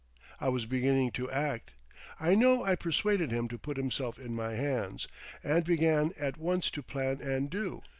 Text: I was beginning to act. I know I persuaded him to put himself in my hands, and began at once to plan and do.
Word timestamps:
I 0.39 0.49
was 0.49 0.65
beginning 0.65 1.11
to 1.11 1.29
act. 1.29 1.73
I 2.19 2.33
know 2.33 2.63
I 2.65 2.75
persuaded 2.75 3.29
him 3.29 3.47
to 3.49 3.59
put 3.59 3.77
himself 3.77 4.17
in 4.17 4.33
my 4.35 4.53
hands, 4.53 5.07
and 5.43 5.63
began 5.63 6.13
at 6.19 6.37
once 6.37 6.71
to 6.71 6.81
plan 6.81 7.21
and 7.21 7.51
do. 7.51 7.83